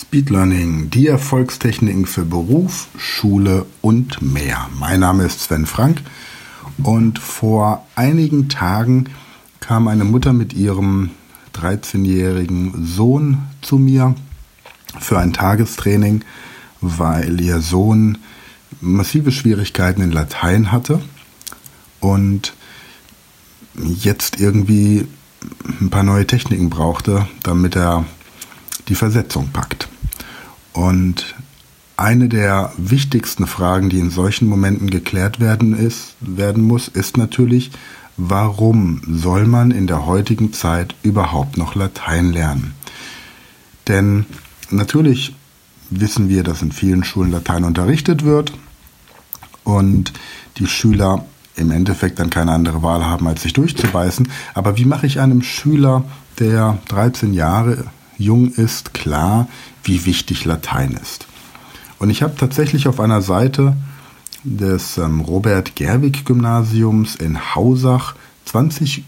Speed 0.00 0.30
Learning, 0.30 0.88
die 0.88 1.08
Erfolgstechniken 1.08 2.06
für 2.06 2.24
Beruf, 2.24 2.88
Schule 2.96 3.66
und 3.82 4.22
mehr. 4.22 4.70
Mein 4.78 5.00
Name 5.00 5.24
ist 5.24 5.40
Sven 5.40 5.66
Frank 5.66 6.00
und 6.82 7.18
vor 7.18 7.86
einigen 7.96 8.48
Tagen 8.48 9.10
kam 9.60 9.88
eine 9.88 10.04
Mutter 10.04 10.32
mit 10.32 10.54
ihrem 10.54 11.10
13-jährigen 11.54 12.86
Sohn 12.86 13.42
zu 13.60 13.76
mir 13.76 14.14
für 14.98 15.18
ein 15.18 15.34
Tagestraining, 15.34 16.24
weil 16.80 17.38
ihr 17.38 17.60
Sohn 17.60 18.16
massive 18.80 19.30
Schwierigkeiten 19.30 20.00
in 20.00 20.12
Latein 20.12 20.72
hatte 20.72 21.02
und 22.00 22.54
jetzt 23.74 24.40
irgendwie 24.40 25.06
ein 25.78 25.90
paar 25.90 26.04
neue 26.04 26.26
Techniken 26.26 26.70
brauchte, 26.70 27.28
damit 27.42 27.76
er 27.76 28.06
die 28.88 28.94
Versetzung 28.94 29.50
packt. 29.52 29.89
Und 30.72 31.34
eine 31.96 32.28
der 32.28 32.72
wichtigsten 32.78 33.46
Fragen, 33.46 33.90
die 33.90 33.98
in 33.98 34.10
solchen 34.10 34.48
Momenten 34.48 34.90
geklärt 34.90 35.40
werden, 35.40 35.76
ist, 35.76 36.14
werden 36.20 36.62
muss, 36.62 36.88
ist 36.88 37.16
natürlich, 37.16 37.70
warum 38.16 39.02
soll 39.06 39.46
man 39.46 39.70
in 39.70 39.86
der 39.86 40.06
heutigen 40.06 40.52
Zeit 40.52 40.94
überhaupt 41.02 41.56
noch 41.56 41.74
Latein 41.74 42.32
lernen? 42.32 42.74
Denn 43.88 44.26
natürlich 44.70 45.34
wissen 45.90 46.28
wir, 46.28 46.42
dass 46.42 46.62
in 46.62 46.72
vielen 46.72 47.04
Schulen 47.04 47.32
Latein 47.32 47.64
unterrichtet 47.64 48.24
wird 48.24 48.52
und 49.64 50.12
die 50.56 50.66
Schüler 50.66 51.24
im 51.56 51.70
Endeffekt 51.70 52.18
dann 52.18 52.30
keine 52.30 52.52
andere 52.52 52.82
Wahl 52.82 53.04
haben, 53.04 53.26
als 53.26 53.42
sich 53.42 53.52
durchzubeißen. 53.52 54.28
Aber 54.54 54.78
wie 54.78 54.84
mache 54.84 55.06
ich 55.06 55.20
einem 55.20 55.42
Schüler, 55.42 56.04
der 56.38 56.78
13 56.88 57.34
Jahre 57.34 57.86
jung 58.20 58.52
ist, 58.52 58.94
klar, 58.94 59.48
wie 59.82 60.06
wichtig 60.06 60.44
Latein 60.44 60.92
ist. 60.92 61.26
Und 61.98 62.10
ich 62.10 62.22
habe 62.22 62.36
tatsächlich 62.36 62.88
auf 62.88 63.00
einer 63.00 63.22
Seite 63.22 63.76
des 64.44 64.96
ähm, 64.98 65.20
Robert 65.20 65.76
Gerwig 65.76 66.24
Gymnasiums 66.24 67.14
in 67.16 67.54
Hausach 67.54 68.14
20 68.46 69.04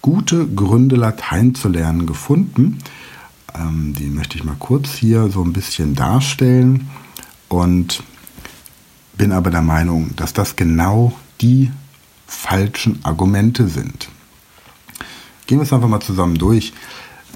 gute 0.00 0.46
Gründe, 0.46 0.96
Latein 0.96 1.54
zu 1.54 1.68
lernen 1.68 2.06
gefunden. 2.06 2.78
Ähm, 3.54 3.94
die 3.98 4.06
möchte 4.06 4.38
ich 4.38 4.44
mal 4.44 4.56
kurz 4.58 4.94
hier 4.94 5.28
so 5.28 5.42
ein 5.42 5.52
bisschen 5.52 5.94
darstellen 5.94 6.88
und 7.48 8.02
bin 9.16 9.32
aber 9.32 9.50
der 9.50 9.62
Meinung, 9.62 10.14
dass 10.16 10.32
das 10.32 10.56
genau 10.56 11.12
die 11.40 11.70
falschen 12.26 13.04
Argumente 13.04 13.68
sind. 13.68 14.08
Gehen 15.46 15.58
wir 15.58 15.62
es 15.62 15.72
einfach 15.72 15.88
mal 15.88 16.00
zusammen 16.00 16.36
durch. 16.36 16.72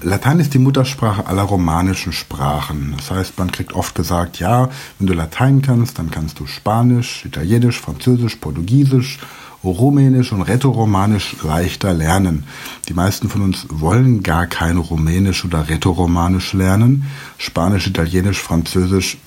Latein 0.03 0.39
ist 0.39 0.53
die 0.53 0.59
Muttersprache 0.59 1.27
aller 1.27 1.43
romanischen 1.43 2.13
Sprachen. 2.13 2.95
Das 2.97 3.11
heißt, 3.11 3.37
man 3.37 3.51
kriegt 3.51 3.73
oft 3.73 3.95
gesagt, 3.95 4.39
ja, 4.39 4.69
wenn 4.97 5.07
du 5.07 5.13
Latein 5.13 5.61
kannst, 5.61 5.99
dann 5.99 6.11
kannst 6.11 6.39
du 6.39 6.47
Spanisch, 6.47 7.25
Italienisch, 7.25 7.79
Französisch, 7.79 8.35
Portugiesisch, 8.37 9.19
Rumänisch 9.63 10.31
und 10.31 10.41
Rätoromanisch 10.41 11.35
leichter 11.43 11.93
lernen. 11.93 12.45
Die 12.89 12.95
meisten 12.95 13.29
von 13.29 13.41
uns 13.41 13.67
wollen 13.69 14.23
gar 14.23 14.47
kein 14.47 14.77
Rumänisch 14.77 15.45
oder 15.45 15.69
Rätoromanisch 15.69 16.53
lernen. 16.53 17.05
Spanisch, 17.37 17.85
Italienisch, 17.85 18.39
Französisch 18.39 19.17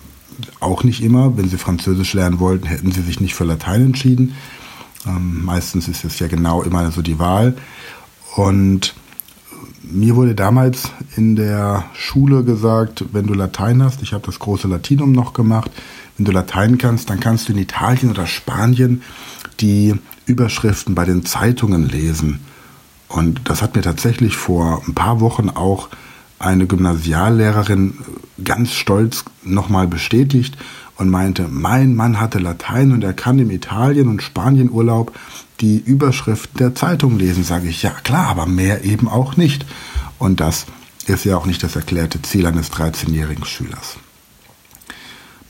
auch 0.59 0.83
nicht 0.83 1.03
immer. 1.03 1.37
Wenn 1.37 1.49
sie 1.49 1.59
Französisch 1.59 2.15
lernen 2.15 2.41
wollten, 2.41 2.67
hätten 2.67 2.91
sie 2.91 3.03
sich 3.03 3.21
nicht 3.21 3.35
für 3.35 3.45
Latein 3.45 3.87
entschieden. 3.87 4.35
Ähm, 5.07 5.45
meistens 5.45 5.87
ist 5.87 6.05
es 6.05 6.19
ja 6.19 6.27
genau 6.27 6.63
immer 6.63 6.91
so 6.91 7.01
die 7.01 7.21
Wahl. 7.21 7.57
Und 8.35 8.95
mir 9.91 10.17
wurde 10.17 10.35
damals 10.35 10.91
in 11.17 11.37
der 11.37 11.85
Schule 11.95 12.45
gesagt, 12.45 13.05
wenn 13.13 13.27
du 13.27 13.35
Latein 13.35 13.83
hast, 13.83 14.03
ich 14.03 14.13
habe 14.13 14.27
das 14.27 14.39
große 14.39 14.69
Latinum 14.69 15.13
noch 15.13 15.33
gemacht, 15.33 15.71
wenn 16.17 16.25
du 16.25 16.33
Latein 16.33 16.79
kannst, 16.79 17.11
dann 17.11 17.21
kannst 17.21 17.49
du 17.49 17.53
in 17.53 17.59
Italien 17.59 18.11
oder 18.11 18.27
Spanien 18.27 19.03
die 19.61 19.95
Überschriften 20.27 20.95
bei 20.95 21.05
den 21.05 21.25
Zeitungen 21.25 21.89
lesen. 21.89 22.41
Und 23.09 23.43
das 23.45 23.63
hat 23.63 23.77
mir 23.77 23.83
tatsächlich 23.83 24.37
vor 24.37 24.83
ein 24.87 24.95
paar 24.95 25.21
Wochen 25.21 25.51
auch 25.51 25.89
eine 26.39 26.67
Gymnasiallehrerin 26.67 27.99
ganz 28.43 28.73
stolz 28.73 29.25
nochmal 29.45 29.87
bestätigt 29.87 30.57
und 30.97 31.11
meinte, 31.11 31.49
mein 31.51 31.95
Mann 31.95 32.21
hatte 32.21 32.39
Latein 32.39 32.93
und 32.93 33.03
er 33.03 33.13
kann 33.13 33.39
im 33.39 33.51
Italien- 33.51 34.09
und 34.09 34.23
Spanienurlaub 34.23 35.13
die 35.61 35.79
Überschrift 35.79 36.59
der 36.61 36.75
Zeitung 36.75 37.19
lesen. 37.19 37.45
Sage 37.45 37.69
ich, 37.69 37.83
ja 37.83 37.91
klar, 37.91 38.29
aber 38.29 38.47
mehr 38.47 38.85
eben 38.85 39.09
auch 39.09 39.37
nicht. 39.37 39.67
Und 40.19 40.41
das 40.41 40.67
ist 41.07 41.25
ja 41.25 41.37
auch 41.37 41.47
nicht 41.47 41.63
das 41.63 41.77
erklärte 41.77 42.23
Ziel 42.23 42.47
eines 42.47 42.71
13-jährigen 42.73 43.45
Schülers. 43.45 43.97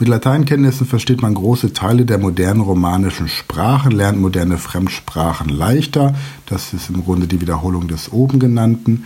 Mit 0.01 0.09
Lateinkenntnissen 0.09 0.87
versteht 0.87 1.23
man 1.23 1.35
große 1.35 1.73
Teile 1.73 2.05
der 2.05 2.19
modernen 2.19 2.61
romanischen 2.61 3.29
Sprachen, 3.29 3.93
lernt 3.93 4.21
moderne 4.21 4.59
Fremdsprachen 4.59 5.49
leichter. 5.49 6.15
Das 6.47 6.73
ist 6.73 6.91
im 6.91 7.05
Grunde 7.05 7.29
die 7.29 7.41
Wiederholung 7.41 7.87
des 7.87 8.11
oben 8.11 8.41
genannten. 8.41 9.05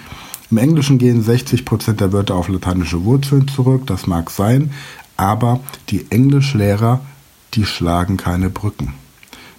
Im 0.51 0.57
Englischen 0.57 0.97
gehen 0.97 1.23
60 1.23 1.67
Prozent 1.67 2.01
der 2.01 2.13
Wörter 2.15 2.35
auf 2.35 2.49
lateinische 2.49 3.05
Wurzeln 3.05 3.49
zurück, 3.49 3.87
das 3.87 4.07
mag 4.07 4.31
sein, 4.31 4.71
aber 5.19 5.61
die 5.91 6.11
Englischlehrer, 6.11 7.01
die 7.53 7.67
schlagen 7.67 8.17
keine 8.17 8.49
Brücken. 8.49 8.95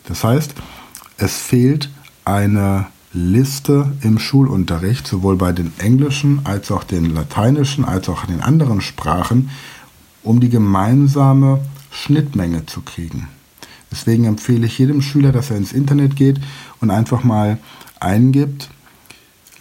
Das 0.06 0.24
heißt, 0.24 0.56
es 1.18 1.38
fehlt 1.38 1.92
eine 2.26 2.88
Liste 3.14 3.92
im 4.02 4.18
Schulunterricht, 4.18 5.06
sowohl 5.06 5.36
bei 5.36 5.52
den 5.52 5.74
englischen 5.80 6.42
als 6.46 6.72
auch 6.72 6.84
den 6.84 7.14
lateinischen, 7.14 7.86
als 7.86 8.10
auch 8.10 8.24
in 8.24 8.32
den 8.32 8.42
anderen 8.42 8.82
Sprachen, 8.82 9.50
um 10.24 10.40
die 10.40 10.50
gemeinsame 10.50 11.60
Schnittmenge 11.92 12.66
zu 12.66 12.82
kriegen. 12.82 13.28
Deswegen 13.92 14.26
empfehle 14.26 14.68
ich 14.68 14.78
jedem 14.78 15.02
Schüler, 15.02 15.32
dass 15.32 15.50
er 15.50 15.58
ins 15.58 15.74
Internet 15.74 16.16
geht 16.16 16.40
und 16.80 16.92
einfach 16.92 17.24
mal 17.24 17.58
eingibt, 18.00 18.70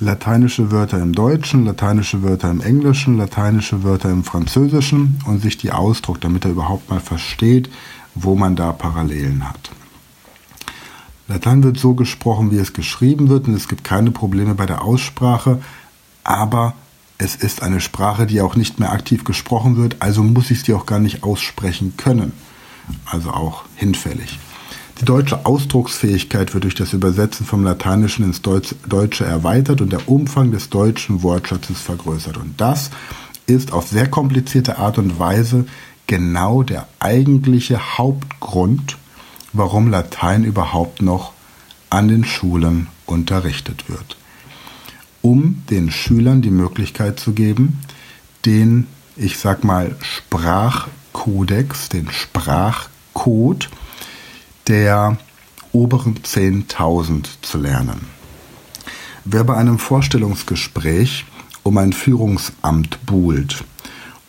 lateinische 0.00 0.70
Wörter 0.70 1.00
im 1.02 1.12
Deutschen, 1.12 1.64
lateinische 1.64 2.22
Wörter 2.22 2.50
im 2.50 2.60
Englischen, 2.60 3.16
lateinische 3.16 3.82
Wörter 3.82 4.10
im 4.10 4.24
Französischen 4.24 5.18
und 5.26 5.42
sich 5.42 5.58
die 5.58 5.72
ausdruckt, 5.72 6.24
damit 6.24 6.44
er 6.44 6.52
überhaupt 6.52 6.88
mal 6.88 7.00
versteht, 7.00 7.68
wo 8.14 8.36
man 8.36 8.54
da 8.54 8.72
Parallelen 8.72 9.48
hat. 9.48 9.70
Latein 11.26 11.62
wird 11.62 11.78
so 11.78 11.94
gesprochen, 11.94 12.50
wie 12.50 12.58
es 12.58 12.72
geschrieben 12.72 13.28
wird 13.28 13.48
und 13.48 13.54
es 13.54 13.68
gibt 13.68 13.84
keine 13.84 14.10
Probleme 14.10 14.54
bei 14.54 14.66
der 14.66 14.82
Aussprache, 14.82 15.60
aber 16.24 16.74
es 17.18 17.34
ist 17.34 17.62
eine 17.62 17.80
Sprache, 17.80 18.26
die 18.26 18.40
auch 18.40 18.54
nicht 18.54 18.78
mehr 18.78 18.92
aktiv 18.92 19.24
gesprochen 19.24 19.76
wird, 19.76 19.96
also 20.00 20.22
muss 20.22 20.50
ich 20.50 20.62
sie 20.62 20.72
auch 20.72 20.86
gar 20.86 21.00
nicht 21.00 21.24
aussprechen 21.24 21.94
können. 21.96 22.32
Also 23.04 23.30
auch 23.30 23.64
hinfällig. 23.74 24.38
Die 25.00 25.04
deutsche 25.04 25.46
Ausdrucksfähigkeit 25.46 26.54
wird 26.54 26.64
durch 26.64 26.74
das 26.74 26.92
Übersetzen 26.92 27.46
vom 27.46 27.62
Lateinischen 27.62 28.24
ins 28.24 28.42
Deutsche 28.42 29.24
erweitert 29.24 29.80
und 29.80 29.92
der 29.92 30.08
Umfang 30.08 30.50
des 30.50 30.70
deutschen 30.70 31.22
Wortschatzes 31.22 31.80
vergrößert. 31.80 32.36
Und 32.36 32.60
das 32.60 32.90
ist 33.46 33.72
auf 33.72 33.86
sehr 33.88 34.08
komplizierte 34.08 34.78
Art 34.78 34.98
und 34.98 35.20
Weise 35.20 35.66
genau 36.08 36.64
der 36.64 36.88
eigentliche 36.98 37.96
Hauptgrund, 37.96 38.96
warum 39.52 39.88
Latein 39.88 40.42
überhaupt 40.42 41.00
noch 41.00 41.32
an 41.90 42.08
den 42.08 42.24
Schulen 42.24 42.88
unterrichtet 43.06 43.88
wird. 43.88 44.16
Um 45.22 45.62
den 45.70 45.92
Schülern 45.92 46.42
die 46.42 46.50
Möglichkeit 46.50 47.20
zu 47.20 47.32
geben, 47.32 47.78
den, 48.44 48.88
ich 49.16 49.38
sag 49.38 49.62
mal, 49.62 49.94
Sprachkodex, 50.00 51.88
den 51.88 52.10
Sprachcode, 52.10 53.68
der 54.68 55.16
oberen 55.72 56.16
10.000 56.16 57.26
zu 57.42 57.58
lernen. 57.58 58.06
Wer 59.24 59.44
bei 59.44 59.56
einem 59.56 59.78
Vorstellungsgespräch 59.78 61.24
um 61.62 61.76
ein 61.78 61.92
Führungsamt 61.92 63.04
buhlt 63.04 63.64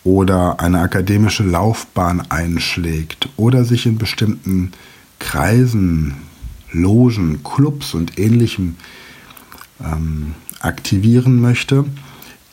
oder 0.04 0.60
eine 0.60 0.82
akademische 0.82 1.44
Laufbahn 1.44 2.22
einschlägt 2.30 3.30
oder 3.38 3.64
sich 3.64 3.86
in 3.86 3.98
bestimmten 3.98 4.72
Kreisen, 5.20 6.16
Logen, 6.72 7.44
Clubs 7.44 7.94
und 7.94 8.20
ähnlichem 8.20 8.76
ähm, 9.84 10.36
aktivieren 10.60 11.42
möchte, 11.42 11.86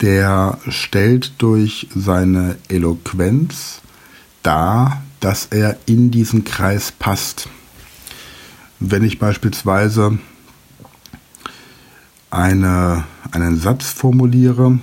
der 0.00 0.58
stellt 0.69 1.32
durch 1.38 1.88
seine 1.94 2.56
Eloquenz 2.69 3.81
dar, 4.43 5.02
dass 5.20 5.46
er 5.46 5.76
in 5.87 6.11
diesen 6.11 6.44
Kreis 6.44 6.93
passt. 6.93 7.49
Wenn 8.78 9.05
ich 9.05 9.19
beispielsweise 9.19 10.19
eine, 12.31 13.05
einen 13.32 13.58
Satz 13.58 13.87
formuliere, 13.87 14.78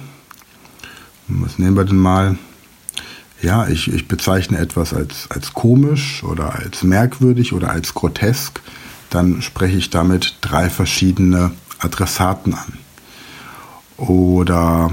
was 1.28 1.60
nehmen 1.60 1.78
wir 1.78 1.86
denn 1.86 1.98
mal? 1.98 2.38
Ja, 3.42 3.68
ich, 3.68 3.92
ich 3.94 4.08
bezeichne 4.08 4.58
etwas 4.58 4.94
als, 4.94 5.30
als 5.30 5.54
komisch 5.54 6.24
oder 6.24 6.56
als 6.56 6.84
merkwürdig 6.84 7.54
oder 7.54 7.70
als 7.72 7.94
grotesk, 7.94 8.62
dann 9.10 9.42
spreche 9.42 9.78
ich 9.78 9.90
damit 9.90 10.38
drei 10.42 10.70
verschiedene 10.70 11.52
Adressaten 11.80 12.54
an. 12.54 12.74
Oder 13.98 14.92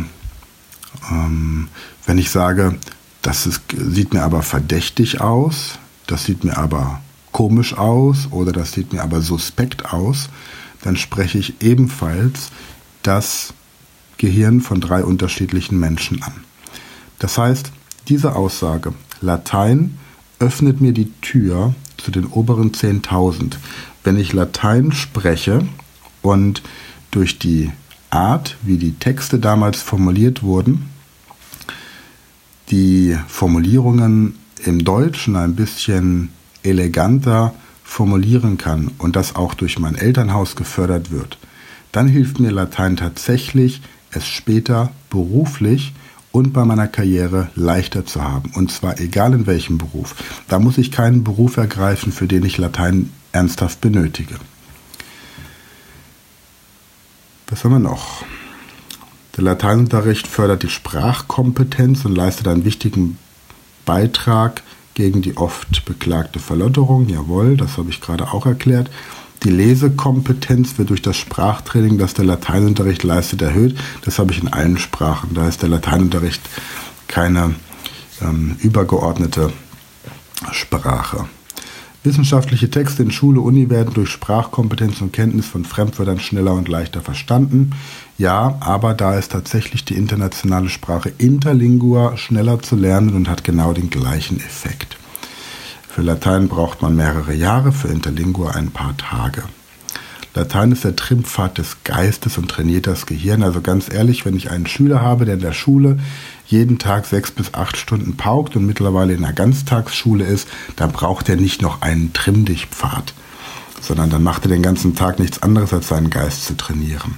ähm, 1.11 1.69
wenn 2.07 2.19
ich 2.19 2.31
sage, 2.31 2.77
das 3.23 3.47
ist, 3.47 3.63
sieht 3.77 4.13
mir 4.13 4.23
aber 4.23 4.43
verdächtig 4.43 5.21
aus, 5.21 5.79
das 6.07 6.25
sieht 6.25 6.45
mir 6.45 6.59
aber 6.59 7.01
komisch 7.33 7.77
aus 7.77 8.29
oder 8.31 8.53
das 8.53 8.73
sieht 8.73 8.93
mir 8.93 9.03
aber 9.03 9.21
suspekt 9.21 9.93
aus, 9.93 10.29
dann 10.83 10.97
spreche 10.97 11.39
ich 11.39 11.63
ebenfalls 11.63 12.51
das 13.03 13.55
Gehirn 14.19 14.61
von 14.61 14.81
drei 14.81 15.05
unterschiedlichen 15.05 15.79
Menschen 15.79 16.23
an. 16.23 16.33
Das 17.19 17.39
heißt, 17.39 17.73
diese 18.09 18.35
Aussage, 18.35 18.95
Latein 19.21 19.99
öffnet 20.39 20.81
mir 20.81 20.93
die 20.93 21.13
Tür 21.21 21.75
zu 21.97 22.11
den 22.11 22.27
oberen 22.27 22.73
10.000. 22.73 23.57
Wenn 24.05 24.19
ich 24.19 24.33
Latein 24.33 24.93
spreche 24.93 25.67
und 26.23 26.63
durch 27.11 27.39
die 27.39 27.71
Art, 28.11 28.57
wie 28.63 28.79
die 28.79 28.95
Texte 28.95 29.39
damals 29.39 29.83
formuliert 29.83 30.43
wurden, 30.43 30.91
die 32.71 33.17
Formulierungen 33.29 34.37
im 34.65 34.85
Deutschen 34.85 35.37
ein 35.37 35.55
bisschen 35.55 36.31
eleganter 36.63 37.55
formulieren 37.85 38.59
kann 38.59 38.91
und 38.99 39.17
das 39.17 39.35
auch 39.35 39.55
durch 39.55 39.79
mein 39.79 39.97
Elternhaus 39.97 40.57
gefördert 40.57 41.11
wird, 41.11 41.39
dann 41.93 42.07
hilft 42.07 42.39
mir 42.39 42.51
Latein 42.51 42.97
tatsächlich, 42.97 43.83
es 44.13 44.27
später 44.27 44.93
beruflich 45.09 45.93
und 46.33 46.53
bei 46.53 46.65
meiner 46.65 46.87
Karriere 46.87 47.51
leichter 47.57 48.07
zu 48.07 48.23
haben. 48.23 48.53
Und 48.55 48.71
zwar 48.71 49.01
egal 49.01 49.35
in 49.35 49.47
welchem 49.47 49.79
Beruf. 49.79 50.15
Da 50.49 50.59
muss 50.59 50.79
ich 50.79 50.93
keinen 50.93 51.25
Beruf 51.25 51.57
ergreifen, 51.57 52.13
für 52.13 52.29
den 52.29 52.45
ich 52.45 52.59
Latein 52.59 53.13
ernsthaft 53.33 53.81
benötige. 53.81 54.37
Was 57.49 57.65
haben 57.65 57.73
wir 57.73 57.79
noch? 57.81 58.25
Der 59.37 59.45
Lateinunterricht 59.45 60.29
fördert 60.29 60.63
die 60.63 60.69
Sprachkompetenz 60.69 62.05
und 62.05 62.15
leistet 62.15 62.47
einen 62.47 62.65
wichtigen 62.65 63.19
Beitrag 63.85 64.63
gegen 64.95 65.23
die 65.23 65.37
oft 65.37 65.85
beklagte 65.85 66.39
Verlotterung. 66.39 67.09
Jawohl, 67.09 67.57
das 67.57 67.79
habe 67.79 67.91
ich 67.91 68.01
gerade 68.01 68.33
auch 68.33 68.47
erklärt. 68.47 68.91
Die 69.43 69.51
Lesekompetenz 69.51 70.77
wird 70.77 70.91
durch 70.91 71.01
das 71.01 71.17
Sprachtraining, 71.17 71.97
das 71.97 72.13
der 72.13 72.27
Lateinunterricht 72.27 73.03
leistet, 73.03 73.41
erhöht. 73.41 73.79
Das 74.03 74.19
habe 74.19 74.33
ich 74.33 74.43
in 74.43 74.49
allen 74.49 74.79
Sprachen. 74.79 75.35
Da 75.35 75.49
ist 75.49 75.63
der 75.63 75.71
Lateinunterricht 75.71 76.43
keine 77.09 77.55
ähm, 78.21 78.57
übergeordnete 78.61 79.53
Sprache. 80.53 81.27
Wissenschaftliche 82.03 82.71
Texte 82.71 83.03
in 83.03 83.11
Schule, 83.11 83.43
Uni 83.43 83.69
werden 83.69 83.93
durch 83.93 84.09
Sprachkompetenz 84.09 85.03
und 85.03 85.13
Kenntnis 85.13 85.47
von 85.47 85.67
Fremdwörtern 85.67 86.19
schneller 86.19 86.55
und 86.55 86.67
leichter 86.67 87.03
verstanden. 87.03 87.73
Ja, 88.17 88.57
aber 88.61 88.95
da 88.95 89.19
ist 89.19 89.33
tatsächlich 89.33 89.85
die 89.85 89.97
internationale 89.97 90.71
Sprache 90.71 91.13
Interlingua 91.19 92.17
schneller 92.17 92.61
zu 92.63 92.77
lernen 92.77 93.15
und 93.15 93.29
hat 93.29 93.45
genau 93.45 93.75
den 93.75 93.91
gleichen 93.91 94.39
Effekt. 94.39 94.97
Für 95.89 96.01
Latein 96.01 96.49
braucht 96.49 96.81
man 96.81 96.97
mehrere 96.97 97.35
Jahre, 97.35 97.71
für 97.71 97.89
Interlingua 97.89 98.53
ein 98.53 98.71
paar 98.71 98.97
Tage. 98.97 99.43
Latein 100.35 100.71
ist 100.71 100.85
der 100.85 100.95
Trimpfad 100.95 101.59
des 101.59 101.79
Geistes 101.83 102.39
und 102.39 102.49
trainiert 102.49 102.87
das 102.87 103.07
Gehirn. 103.07 103.43
Also 103.43 103.61
ganz 103.61 103.93
ehrlich, 103.93 104.25
wenn 104.25 104.37
ich 104.37 104.51
einen 104.51 104.67
Schüler 104.67 105.03
habe, 105.03 105.25
der 105.25 105.35
in 105.35 105.41
der 105.41 105.53
Schule 105.53 105.99
jeden 106.47 106.79
Tag 106.79 107.07
sechs 107.07 107.33
bis 107.33 107.55
acht 107.55 107.77
Stunden 107.77 108.17
paukt 108.17 108.55
und 108.55 108.67
mittlerweile 108.67 109.13
in 109.13 109.25
einer 109.25 109.33
Ganztagsschule 109.33 110.25
ist, 110.25 110.49
dann 110.77 110.93
braucht 110.93 111.29
er 111.29 111.37
nicht 111.37 111.63
noch 111.63 111.83
einen 111.83 112.13
Trimm-dich-Pfad, 112.13 113.13
sondern 113.81 114.11
dann 114.11 114.23
macht 114.23 114.45
er 114.45 114.51
den 114.51 114.63
ganzen 114.63 114.95
Tag 114.95 115.19
nichts 115.19 115.43
anderes, 115.43 115.73
als 115.73 115.89
seinen 115.89 116.11
Geist 116.11 116.47
zu 116.47 116.57
trainieren. 116.57 117.17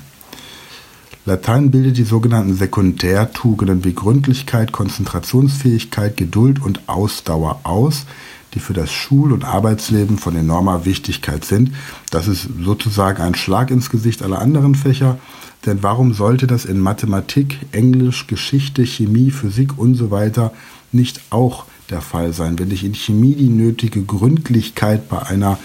Latein 1.24 1.70
bildet 1.70 1.98
die 1.98 2.04
sogenannten 2.04 2.56
Sekundärtugenden 2.56 3.84
wie 3.84 3.94
Gründlichkeit, 3.94 4.72
Konzentrationsfähigkeit, 4.72 6.16
Geduld 6.16 6.60
und 6.60 6.88
Ausdauer 6.88 7.60
aus, 7.62 8.06
die 8.54 8.60
für 8.60 8.74
das 8.74 8.92
Schul- 8.92 9.32
und 9.32 9.44
Arbeitsleben 9.44 10.18
von 10.18 10.36
enormer 10.36 10.84
Wichtigkeit 10.84 11.44
sind. 11.44 11.72
Das 12.10 12.28
ist 12.28 12.48
sozusagen 12.62 13.22
ein 13.22 13.34
Schlag 13.34 13.70
ins 13.70 13.90
Gesicht 13.90 14.22
aller 14.22 14.40
anderen 14.40 14.74
Fächer, 14.74 15.18
denn 15.66 15.82
warum 15.82 16.12
sollte 16.12 16.46
das 16.46 16.64
in 16.64 16.80
Mathematik, 16.80 17.58
Englisch, 17.72 18.26
Geschichte, 18.26 18.84
Chemie, 18.84 19.30
Physik 19.30 19.78
und 19.78 19.94
so 19.94 20.10
weiter 20.10 20.52
nicht 20.90 21.20
auch 21.30 21.64
der 21.88 22.00
Fall 22.00 22.32
sein? 22.32 22.58
Wenn 22.58 22.70
ich 22.70 22.84
in 22.84 22.94
Chemie 22.94 23.34
die 23.34 23.48
nötige 23.48 24.02
Gründlichkeit 24.02 25.08
bei 25.08 25.22
einer 25.22 25.58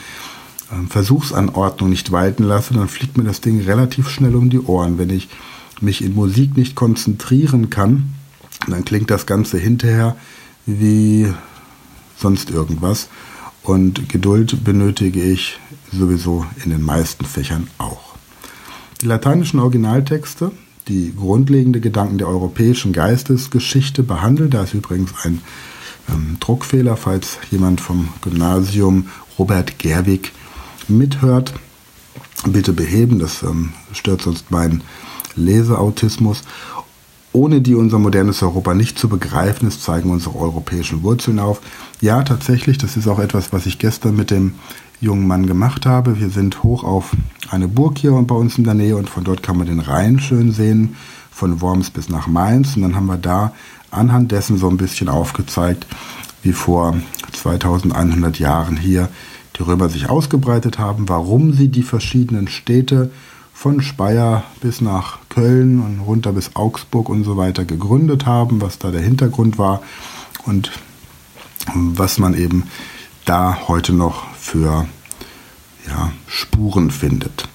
ähm, 0.72 0.88
Versuchsanordnung 0.88 1.90
nicht 1.90 2.12
walten 2.12 2.44
lasse, 2.44 2.74
dann 2.74 2.88
fliegt 2.88 3.18
mir 3.18 3.24
das 3.24 3.42
Ding 3.42 3.62
relativ 3.62 4.10
schnell 4.10 4.36
um 4.36 4.50
die 4.50 4.60
Ohren. 4.60 4.98
Wenn 4.98 5.10
ich 5.10 5.30
mich 5.81 6.04
in 6.04 6.13
Musik 6.13 6.56
nicht 6.57 6.75
konzentrieren 6.75 7.69
kann, 7.69 8.13
dann 8.68 8.86
klingt 8.86 9.10
das 9.10 9.25
Ganze 9.25 9.57
hinterher 9.57 10.16
wie 10.66 11.31
sonst 12.18 12.50
irgendwas. 12.50 13.10
Und 13.64 14.10
Geduld 14.10 14.64
benötige 14.64 15.22
ich 15.22 15.60
sowieso 15.92 16.46
in 16.64 16.72
den 16.72 16.81
meisten 16.81 17.25
Fächern 17.25 17.68
auch. 17.78 18.16
Die 19.02 19.08
lateinischen 19.08 19.60
Originaltexte, 19.60 20.52
die 20.88 21.14
grundlegende 21.16 21.80
Gedanken 21.81 22.18
der 22.18 22.28
europäischen 22.28 22.94
Geistesgeschichte 22.94 24.04
behandeln. 24.04 24.50
Da 24.50 24.64
ist 24.64 24.74
übrigens 24.74 25.12
ein 25.24 25.42
ähm, 26.10 26.38
Druckfehler, 26.40 26.98
falls 26.98 27.38
jemand 27.52 27.81
vom 27.81 28.10
Gymnasium 28.22 29.10
Robert 29.38 29.80
Gerwig 29.80 30.31
mithört. 30.88 31.54
Bitte 32.46 32.72
beheben, 32.72 33.19
das 33.19 33.44
ähm, 33.44 33.74
stört 33.92 34.22
sonst 34.22 34.52
meinen 34.52 34.81
Leseautismus 35.36 36.44
ohne 37.34 37.62
die 37.62 37.76
unser 37.76 38.00
modernes 38.00 38.42
Europa 38.42 38.74
nicht 38.74 38.98
zu 38.98 39.10
begreifen 39.10 39.68
ist, 39.68 39.84
zeigen 39.84 40.10
unsere 40.10 40.36
europäischen 40.38 41.04
Wurzeln 41.04 41.40
auf. 41.40 41.62
Ja, 42.02 42.24
tatsächlich, 42.24 42.78
das 42.78 42.98
ist 42.98 43.08
auch 43.08 43.20
etwas, 43.20 43.54
was 43.54 43.66
ich 43.66 43.80
gestern 43.80 44.16
mit 44.16 44.32
dem 44.32 44.56
jungen 45.00 45.28
Mann 45.28 45.46
gemacht 45.46 45.86
habe. 45.86 46.20
Wir 46.20 46.30
sind 46.30 46.64
hoch 46.64 46.84
auf 46.84 47.12
eine 47.50 47.68
Burg 47.68 47.98
hier 47.98 48.12
bei 48.12 48.36
uns 48.36 48.58
in 48.58 48.64
der 48.64 48.74
Nähe 48.74 48.96
und 48.96 49.10
von 49.10 49.24
dort 49.24 49.44
kann 49.44 49.58
man 49.58 49.68
den 49.68 49.80
Rhein 49.80 50.20
schön 50.20 50.52
sehen, 50.52 50.96
von 51.32 51.62
Worms 51.62 51.92
bis 51.92 52.10
nach 52.10 52.28
Mainz. 52.28 52.76
Und 52.76 52.82
dann 52.82 52.96
haben 52.96 53.06
wir 53.06 53.18
da 53.18 53.54
anhand 53.92 54.32
dessen 54.32 54.58
so 54.58 54.70
ein 54.70 54.78
bisschen 54.78 55.08
aufgezeigt, 55.08 55.86
wie 56.42 56.54
vor 56.54 56.96
2100 57.34 58.40
Jahren 58.40 58.78
hier 58.78 59.10
die 59.58 59.64
Römer 59.64 59.90
sich 59.90 60.10
ausgebreitet 60.10 60.80
haben, 60.80 61.10
warum 61.10 61.54
sie 61.54 61.68
die 61.70 61.84
verschiedenen 61.84 62.48
Städte 62.48 63.12
von 63.57 63.81
Speyer 63.81 64.44
bis 64.62 64.81
nach 64.81 65.18
Köln 65.30 65.80
und 65.80 66.00
runter 66.01 66.31
bis 66.31 66.56
Augsburg 66.56 67.09
und 67.09 67.24
so 67.24 67.38
weiter 67.38 67.65
gegründet 67.65 68.27
haben, 68.27 68.62
was 68.62 68.77
da 68.77 68.92
der 68.92 69.01
Hintergrund 69.01 69.57
war 69.57 69.81
und 70.45 70.71
was 71.73 72.19
man 72.19 72.35
eben 72.35 72.66
da 73.26 73.68
heute 73.68 73.94
noch 73.94 74.31
für 74.35 74.87
ja, 75.87 76.11
Spuren 76.28 76.92
findet. 76.92 77.49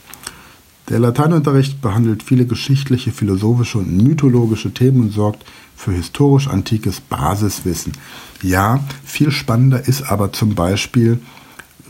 Der 0.89 0.99
Lateinunterricht 0.99 1.81
behandelt 1.81 2.25
viele 2.25 2.47
geschichtliche, 2.47 3.13
philosophische 3.13 3.79
und 3.79 3.97
mythologische 3.97 4.75
Themen 4.75 5.03
und 5.03 5.13
sorgt 5.13 5.45
für 5.77 5.93
historisch 5.93 6.49
antikes 6.49 7.01
Basiswissen. 7.01 7.93
Ja, 8.43 8.81
viel 9.05 9.31
spannender 9.31 9.87
ist 9.87 10.03
aber 10.03 10.33
zum 10.33 10.57
Beispiel, 10.57 11.21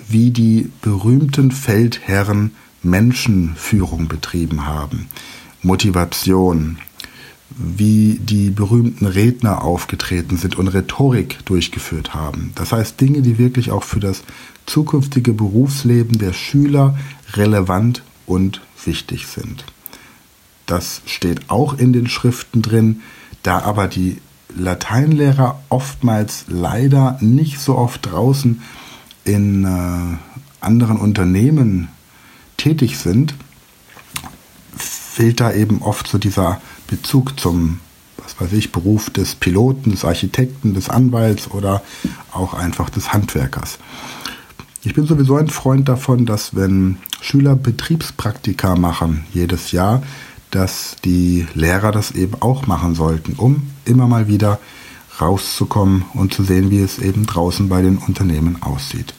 wie 0.07 0.31
die 0.31 0.71
berühmten 0.83 1.51
Feldherren 1.51 2.51
Menschenführung 2.83 4.09
betrieben 4.09 4.67
haben, 4.67 5.09
Motivation, 5.63 6.79
wie 7.57 8.19
die 8.23 8.51
berühmten 8.51 9.07
Redner 9.07 9.63
aufgetreten 9.63 10.37
sind 10.37 10.57
und 10.57 10.69
Rhetorik 10.69 11.45
durchgeführt 11.45 12.15
haben. 12.15 12.53
Das 12.55 12.73
heißt 12.73 13.01
Dinge, 13.01 13.23
die 13.23 13.39
wirklich 13.39 13.71
auch 13.71 13.85
für 13.85 14.01
das 14.01 14.23
zukünftige 14.67 15.33
Berufsleben 15.33 16.19
der 16.19 16.33
Schüler 16.33 16.97
relevant 17.35 18.03
und 18.27 18.63
wichtig 18.85 19.27
sind. 19.27 19.65
Das 20.67 21.03
steht 21.07 21.51
auch 21.51 21.79
in 21.79 21.93
den 21.93 22.09
Schriften 22.09 22.63
drin, 22.63 23.03
da 23.43 23.61
aber 23.61 23.89
die 23.89 24.19
Lateinlehrer 24.57 25.61
oftmals 25.69 26.45
leider 26.49 27.19
nicht 27.21 27.59
so 27.59 27.77
oft 27.77 28.07
draußen 28.07 28.63
in 29.25 29.65
äh, 29.65 30.17
anderen 30.61 30.97
Unternehmen 30.99 31.89
tätig 32.63 32.97
sind, 32.99 33.35
fehlt 34.77 35.41
da 35.41 35.53
eben 35.53 35.83
oft 35.83 36.07
so 36.07 36.17
dieser 36.17 36.61
Bezug 36.87 37.39
zum, 37.39 37.81
was 38.19 38.41
weiß 38.41 38.53
ich, 38.53 38.71
Beruf 38.71 39.11
des 39.11 39.35
Piloten, 39.35 39.91
des 39.91 40.05
Architekten, 40.05 40.73
des 40.73 40.89
Anwalts 40.89 41.51
oder 41.51 41.83
auch 42.31 42.55
einfach 42.55 42.89
des 42.89 43.13
Handwerkers. 43.13 43.79
Ich 44.85 44.95
bin 44.95 45.07
sowieso 45.07 45.37
ein 45.37 45.49
Freund 45.49 45.89
davon, 45.89 46.25
dass 46.25 46.55
wenn 46.55 46.99
Schüler 47.21 47.57
Betriebspraktika 47.57 48.77
machen 48.77 49.25
jedes 49.33 49.73
Jahr, 49.73 50.03
dass 50.53 50.97
die 51.05 51.47
Lehrer 51.55 51.91
das 51.91 52.13
eben 52.13 52.41
auch 52.41 52.67
machen 52.69 52.95
sollten, 52.95 53.33
um 53.35 53.71
immer 53.85 54.07
mal 54.07 54.29
wieder 54.29 54.61
rauszukommen 55.21 56.05
und 56.15 56.33
zu 56.33 56.45
sehen, 56.45 56.71
wie 56.71 56.81
es 56.81 56.99
eben 56.99 57.27
draußen 57.27 57.69
bei 57.69 57.83
den 57.83 57.99
Unternehmen 57.99 58.63
aussieht. 58.63 59.15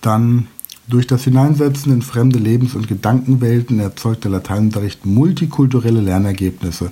Dann 0.00 0.48
durch 0.86 1.06
das 1.06 1.24
Hineinsetzen 1.24 1.92
in 1.92 2.02
fremde 2.02 2.38
Lebens- 2.38 2.74
und 2.74 2.88
Gedankenwelten 2.88 3.80
erzeugt 3.80 4.24
der 4.24 4.30
Lateinunterricht 4.30 5.06
multikulturelle 5.06 6.00
Lernergebnisse 6.00 6.90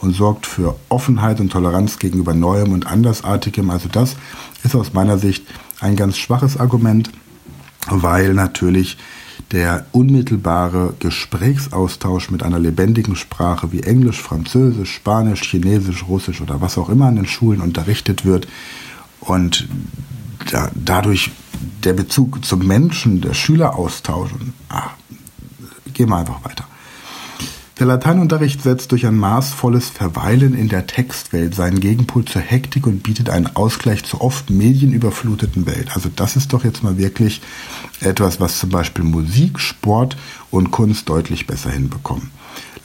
und 0.00 0.14
sorgt 0.14 0.46
für 0.46 0.76
Offenheit 0.88 1.40
und 1.40 1.50
Toleranz 1.50 1.98
gegenüber 1.98 2.34
Neuem 2.34 2.72
und 2.72 2.86
Andersartigem. 2.86 3.70
Also 3.70 3.88
das 3.90 4.16
ist 4.64 4.74
aus 4.74 4.92
meiner 4.92 5.18
Sicht 5.18 5.44
ein 5.80 5.96
ganz 5.96 6.18
schwaches 6.18 6.58
Argument, 6.58 7.10
weil 7.88 8.34
natürlich 8.34 8.98
der 9.52 9.86
unmittelbare 9.92 10.94
Gesprächsaustausch 10.98 12.30
mit 12.30 12.42
einer 12.42 12.58
lebendigen 12.58 13.16
Sprache 13.16 13.70
wie 13.72 13.82
Englisch, 13.82 14.20
Französisch, 14.20 14.94
Spanisch, 14.94 15.42
Chinesisch, 15.42 16.06
Russisch 16.08 16.40
oder 16.40 16.60
was 16.60 16.78
auch 16.78 16.88
immer 16.88 17.06
an 17.06 17.16
den 17.16 17.26
Schulen 17.26 17.60
unterrichtet 17.60 18.24
wird 18.24 18.48
und 19.20 19.68
da, 20.50 20.70
dadurch 20.74 21.30
der 21.84 21.92
Bezug 21.92 22.44
zum 22.44 22.66
Menschen, 22.66 23.20
der 23.20 23.34
Schüleraustausch, 23.34 24.32
und, 24.32 24.52
ah, 24.68 24.90
gehen 25.92 26.08
wir 26.08 26.16
einfach 26.16 26.44
weiter. 26.44 26.66
Der 27.78 27.86
Lateinunterricht 27.86 28.62
setzt 28.62 28.92
durch 28.92 29.06
ein 29.06 29.16
maßvolles 29.16 29.88
Verweilen 29.88 30.54
in 30.54 30.68
der 30.68 30.86
Textwelt 30.86 31.54
seinen 31.54 31.80
Gegenpol 31.80 32.24
zur 32.24 32.42
Hektik 32.42 32.86
und 32.86 33.02
bietet 33.02 33.28
einen 33.28 33.56
Ausgleich 33.56 34.04
zur 34.04 34.20
oft 34.20 34.50
medienüberfluteten 34.50 35.66
Welt. 35.66 35.88
Also 35.94 36.08
das 36.14 36.36
ist 36.36 36.52
doch 36.52 36.64
jetzt 36.64 36.84
mal 36.84 36.98
wirklich 36.98 37.40
etwas, 38.00 38.38
was 38.40 38.58
zum 38.58 38.70
Beispiel 38.70 39.04
Musik, 39.04 39.58
Sport 39.58 40.16
und 40.50 40.70
Kunst 40.70 41.08
deutlich 41.08 41.46
besser 41.46 41.70
hinbekommen. 41.70 42.30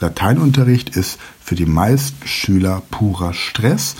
Lateinunterricht 0.00 0.96
ist 0.96 1.18
für 1.40 1.54
die 1.54 1.66
meisten 1.66 2.26
Schüler 2.26 2.82
purer 2.90 3.34
Stress 3.34 3.94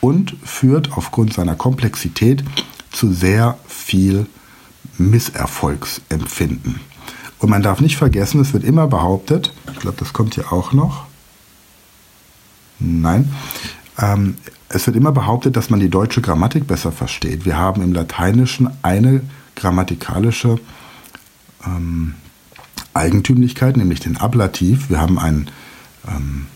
und 0.00 0.36
führt 0.44 0.92
aufgrund 0.92 1.32
seiner 1.32 1.56
Komplexität 1.56 2.44
zu 2.94 3.12
sehr 3.12 3.58
viel 3.66 4.26
Misserfolgsempfinden. 4.98 6.80
Und 7.38 7.50
man 7.50 7.62
darf 7.62 7.80
nicht 7.80 7.96
vergessen, 7.96 8.40
es 8.40 8.52
wird 8.52 8.64
immer 8.64 8.86
behauptet, 8.86 9.52
ich 9.72 9.80
glaube, 9.80 9.98
das 9.98 10.12
kommt 10.12 10.34
hier 10.34 10.52
auch 10.52 10.72
noch. 10.72 11.04
Nein. 12.78 13.30
Ähm, 13.98 14.36
es 14.68 14.86
wird 14.86 14.96
immer 14.96 15.12
behauptet, 15.12 15.56
dass 15.56 15.70
man 15.70 15.80
die 15.80 15.90
deutsche 15.90 16.20
Grammatik 16.20 16.66
besser 16.66 16.90
versteht. 16.90 17.44
Wir 17.44 17.56
haben 17.56 17.82
im 17.82 17.92
Lateinischen 17.92 18.70
eine 18.82 19.22
grammatikalische 19.56 20.58
ähm, 21.64 22.14
Eigentümlichkeit, 22.92 23.76
nämlich 23.76 24.00
den 24.00 24.16
Ablativ. 24.16 24.90
Wir 24.90 25.00
haben 25.00 25.18
ein, 25.18 25.50
ähm, 26.08 26.46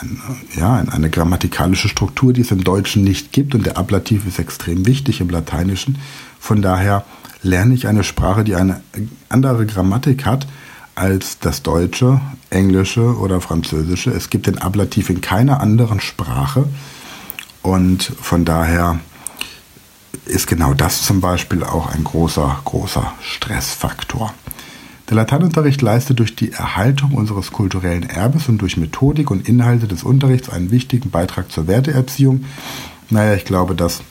ein, 0.00 0.20
ja, 0.56 0.76
eine 0.76 1.10
grammatikalische 1.10 1.88
Struktur, 1.88 2.32
die 2.32 2.42
es 2.42 2.50
im 2.50 2.64
Deutschen 2.64 3.04
nicht 3.04 3.32
gibt 3.32 3.54
und 3.54 3.66
der 3.66 3.76
Ablativ 3.76 4.26
ist 4.26 4.38
extrem 4.38 4.86
wichtig 4.86 5.20
im 5.20 5.30
Lateinischen. 5.30 5.98
Von 6.38 6.62
daher 6.62 7.04
lerne 7.42 7.74
ich 7.74 7.86
eine 7.86 8.04
Sprache, 8.04 8.44
die 8.44 8.54
eine 8.54 8.80
andere 9.28 9.66
Grammatik 9.66 10.26
hat 10.26 10.46
als 10.94 11.38
das 11.38 11.62
Deutsche, 11.62 12.20
Englische 12.50 13.18
oder 13.18 13.40
Französische. 13.40 14.10
Es 14.10 14.30
gibt 14.30 14.46
den 14.46 14.58
Ablativ 14.58 15.10
in 15.10 15.20
keiner 15.20 15.60
anderen 15.60 16.00
Sprache 16.00 16.68
und 17.62 18.02
von 18.02 18.44
daher 18.44 18.98
ist 20.24 20.46
genau 20.46 20.74
das 20.74 21.02
zum 21.02 21.20
Beispiel 21.20 21.62
auch 21.62 21.86
ein 21.92 22.02
großer, 22.02 22.60
großer 22.64 23.12
Stressfaktor. 23.22 24.34
Der 25.08 25.16
Lateinunterricht 25.16 25.82
leistet 25.82 26.18
durch 26.18 26.34
die 26.34 26.50
Erhaltung 26.50 27.12
unseres 27.12 27.52
kulturellen 27.52 28.02
Erbes 28.02 28.48
und 28.48 28.58
durch 28.58 28.76
Methodik 28.76 29.30
und 29.30 29.48
Inhalte 29.48 29.86
des 29.86 30.02
Unterrichts 30.02 30.48
einen 30.48 30.72
wichtigen 30.72 31.10
Beitrag 31.10 31.52
zur 31.52 31.68
Werteerziehung. 31.68 32.44
Naja, 33.08 33.34
ich 33.34 33.44
glaube, 33.44 33.76
das 33.76 34.02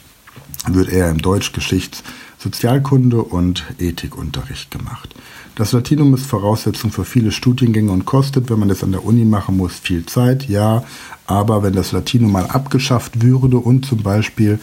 wird 0.67 0.89
eher 0.89 1.09
im 1.09 1.17
Deutsch, 1.17 1.51
Geschichts-, 1.51 2.01
Sozialkunde 2.37 3.21
und 3.21 3.65
Ethikunterricht 3.77 4.71
gemacht. 4.71 5.13
Das 5.55 5.73
Latinum 5.73 6.13
ist 6.13 6.25
Voraussetzung 6.25 6.91
für 6.91 7.05
viele 7.05 7.31
Studiengänge 7.31 7.91
und 7.91 8.05
kostet, 8.05 8.49
wenn 8.49 8.59
man 8.59 8.69
das 8.69 8.83
an 8.83 8.91
der 8.91 9.05
Uni 9.05 9.25
machen 9.25 9.57
muss, 9.57 9.73
viel 9.73 10.05
Zeit, 10.05 10.47
ja. 10.47 10.83
Aber 11.27 11.63
wenn 11.63 11.73
das 11.73 11.91
Latinum 11.91 12.31
mal 12.31 12.45
abgeschafft 12.45 13.21
würde 13.21 13.57
und 13.57 13.85
zum 13.85 14.01
Beispiel 14.03 14.59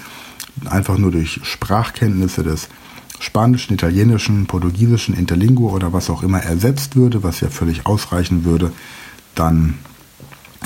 einfach 0.66 0.98
nur 0.98 1.10
durch 1.10 1.40
Sprachkenntnisse 1.42 2.42
des 2.42 2.68
Spanischen, 3.22 3.74
Italienischen, 3.74 4.46
Portugiesischen, 4.46 5.14
Interlingo 5.14 5.70
oder 5.70 5.92
was 5.92 6.10
auch 6.10 6.24
immer 6.24 6.40
ersetzt 6.40 6.96
würde, 6.96 7.22
was 7.22 7.40
ja 7.40 7.50
völlig 7.50 7.86
ausreichen 7.86 8.44
würde, 8.44 8.72
dann 9.36 9.78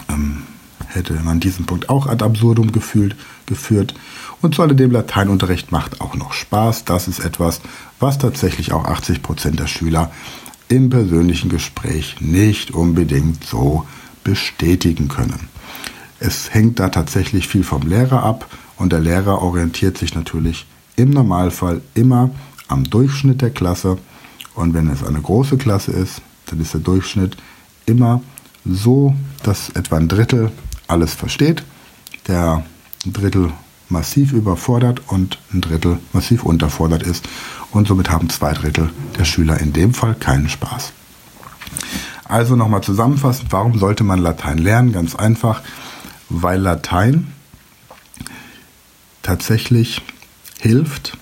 ähm, 0.08 0.42
hätte 0.86 1.12
man 1.22 1.38
diesen 1.38 1.66
Punkt 1.66 1.90
auch 1.90 2.06
ad 2.06 2.24
absurdum 2.24 2.72
gefühlt, 2.72 3.14
geführt. 3.44 3.94
Und 4.40 4.54
zu 4.54 4.62
alledem 4.62 4.90
Lateinunterricht 4.90 5.70
macht 5.70 6.00
auch 6.00 6.14
noch 6.14 6.32
Spaß. 6.32 6.86
Das 6.86 7.08
ist 7.08 7.18
etwas, 7.18 7.60
was 8.00 8.16
tatsächlich 8.16 8.72
auch 8.72 8.86
80 8.86 9.22
Prozent 9.22 9.60
der 9.60 9.66
Schüler 9.66 10.10
im 10.68 10.88
persönlichen 10.88 11.50
Gespräch 11.50 12.16
nicht 12.20 12.70
unbedingt 12.70 13.44
so 13.44 13.86
bestätigen 14.24 15.08
können. 15.08 15.50
Es 16.20 16.54
hängt 16.54 16.80
da 16.80 16.88
tatsächlich 16.88 17.48
viel 17.48 17.64
vom 17.64 17.82
Lehrer 17.82 18.22
ab 18.22 18.48
und 18.78 18.92
der 18.92 19.00
Lehrer 19.00 19.42
orientiert 19.42 19.98
sich 19.98 20.14
natürlich 20.14 20.64
im 20.96 21.10
Normalfall 21.10 21.82
immer 21.94 22.30
am 22.68 22.84
Durchschnitt 22.84 23.42
der 23.42 23.50
Klasse. 23.50 23.98
Und 24.54 24.74
wenn 24.74 24.88
es 24.88 25.04
eine 25.04 25.20
große 25.20 25.56
Klasse 25.56 25.92
ist, 25.92 26.22
dann 26.46 26.60
ist 26.60 26.74
der 26.74 26.80
Durchschnitt 26.80 27.36
immer 27.84 28.22
so, 28.64 29.14
dass 29.42 29.70
etwa 29.70 29.96
ein 29.96 30.08
Drittel 30.08 30.50
alles 30.88 31.14
versteht, 31.14 31.62
der 32.26 32.64
Drittel 33.04 33.52
massiv 33.88 34.32
überfordert 34.32 35.02
und 35.06 35.38
ein 35.52 35.60
Drittel 35.60 35.98
massiv 36.12 36.42
unterfordert 36.42 37.02
ist. 37.02 37.28
Und 37.70 37.86
somit 37.86 38.10
haben 38.10 38.28
zwei 38.30 38.52
Drittel 38.52 38.90
der 39.18 39.24
Schüler 39.24 39.60
in 39.60 39.72
dem 39.72 39.94
Fall 39.94 40.14
keinen 40.14 40.48
Spaß. 40.48 40.92
Also 42.24 42.56
nochmal 42.56 42.82
zusammenfassend, 42.82 43.52
warum 43.52 43.78
sollte 43.78 44.02
man 44.02 44.18
Latein 44.18 44.58
lernen? 44.58 44.92
Ganz 44.92 45.14
einfach, 45.14 45.62
weil 46.28 46.60
Latein 46.60 47.28
tatsächlich 49.22 50.02
hilft, 50.66 51.16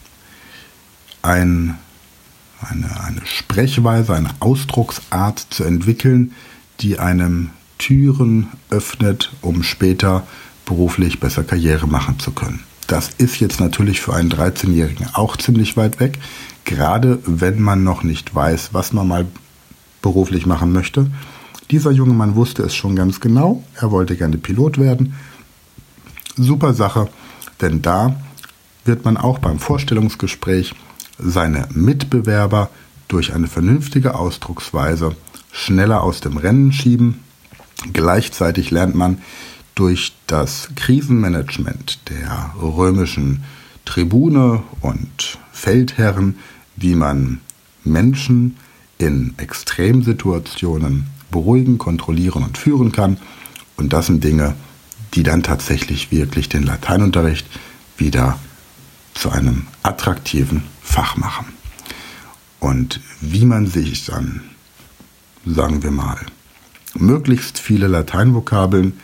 ein, 1.22 1.76
eine, 2.60 3.00
eine 3.04 3.20
Sprechweise, 3.24 4.14
eine 4.14 4.30
Ausdrucksart 4.40 5.46
zu 5.50 5.64
entwickeln, 5.64 6.32
die 6.80 6.98
einem 6.98 7.50
Türen 7.78 8.48
öffnet, 8.70 9.32
um 9.42 9.62
später 9.62 10.26
beruflich 10.64 11.20
besser 11.20 11.44
Karriere 11.44 11.86
machen 11.86 12.18
zu 12.18 12.32
können. 12.32 12.60
Das 12.86 13.10
ist 13.18 13.40
jetzt 13.40 13.60
natürlich 13.60 14.00
für 14.00 14.14
einen 14.14 14.30
13-Jährigen 14.30 15.08
auch 15.14 15.36
ziemlich 15.36 15.76
weit 15.76 16.00
weg, 16.00 16.18
gerade 16.64 17.18
wenn 17.24 17.60
man 17.60 17.84
noch 17.84 18.02
nicht 18.02 18.34
weiß, 18.34 18.70
was 18.72 18.92
man 18.92 19.08
mal 19.08 19.26
beruflich 20.02 20.46
machen 20.46 20.72
möchte. 20.72 21.10
Dieser 21.70 21.90
junge 21.90 22.12
Mann 22.12 22.34
wusste 22.34 22.62
es 22.62 22.74
schon 22.74 22.94
ganz 22.94 23.20
genau, 23.20 23.64
er 23.74 23.90
wollte 23.90 24.16
gerne 24.16 24.36
Pilot 24.36 24.78
werden. 24.78 25.14
Super 26.36 26.74
Sache, 26.74 27.08
denn 27.60 27.80
da 27.80 28.16
wird 28.84 29.04
man 29.04 29.16
auch 29.16 29.38
beim 29.38 29.58
Vorstellungsgespräch 29.58 30.74
seine 31.18 31.68
Mitbewerber 31.72 32.70
durch 33.08 33.34
eine 33.34 33.46
vernünftige 33.46 34.14
Ausdrucksweise 34.14 35.14
schneller 35.52 36.02
aus 36.02 36.20
dem 36.20 36.36
Rennen 36.36 36.72
schieben. 36.72 37.20
Gleichzeitig 37.92 38.70
lernt 38.70 38.94
man, 38.94 39.18
durch 39.74 40.12
das 40.28 40.68
Krisenmanagement 40.76 42.08
der 42.08 42.54
römischen 42.60 43.42
Tribune 43.84 44.62
und 44.80 45.38
Feldherren, 45.52 46.36
wie 46.76 46.94
man 46.94 47.40
Menschen 47.82 48.56
in 48.98 49.34
Extremsituationen 49.36 51.06
beruhigen, 51.30 51.78
kontrollieren 51.78 52.44
und 52.44 52.56
führen 52.56 52.92
kann. 52.92 53.18
Und 53.76 53.92
das 53.92 54.06
sind 54.06 54.22
Dinge, 54.22 54.54
die 55.14 55.24
dann 55.24 55.42
tatsächlich 55.42 56.12
wirklich 56.12 56.48
den 56.48 56.62
Lateinunterricht 56.62 57.46
wieder 57.96 58.38
zu 59.14 59.30
einem 59.30 59.66
attraktiven 59.82 60.64
Fach 60.82 61.16
machen. 61.16 61.46
Und 62.60 63.00
wie 63.20 63.44
man 63.44 63.66
sich 63.66 64.06
dann, 64.06 64.42
sagen 65.46 65.82
wir 65.82 65.90
mal, 65.90 66.18
möglichst 66.94 67.58
viele 67.58 67.86
Lateinvokabeln 67.86 68.98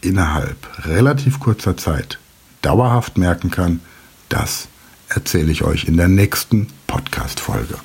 innerhalb 0.00 0.56
relativ 0.86 1.40
kurzer 1.40 1.76
Zeit 1.76 2.18
dauerhaft 2.62 3.18
merken 3.18 3.50
kann, 3.50 3.80
das 4.28 4.68
erzähle 5.08 5.52
ich 5.52 5.62
euch 5.62 5.84
in 5.84 5.96
der 5.96 6.08
nächsten 6.08 6.66
Podcast-Folge. 6.86 7.76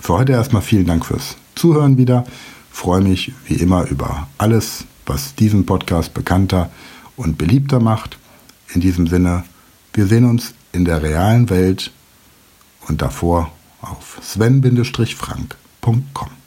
Für 0.00 0.14
heute 0.14 0.32
erstmal 0.32 0.62
vielen 0.62 0.86
Dank 0.86 1.04
fürs 1.04 1.36
Zuhören 1.54 1.98
wieder. 1.98 2.24
freue 2.70 3.00
mich 3.00 3.32
wie 3.46 3.54
immer 3.54 3.88
über 3.88 4.28
alles, 4.38 4.84
was 5.06 5.34
diesen 5.34 5.66
Podcast 5.66 6.14
bekannter 6.14 6.70
und 7.16 7.36
beliebter 7.36 7.80
macht. 7.80 8.18
In 8.72 8.80
diesem 8.80 9.06
Sinne, 9.08 9.44
wir 9.92 10.06
sehen 10.06 10.24
uns 10.24 10.54
in 10.72 10.84
der 10.84 11.02
realen 11.02 11.50
Welt 11.50 11.90
und 12.88 13.02
davor 13.02 13.52
auf 13.80 14.18
sven-frank.com. 14.22 16.37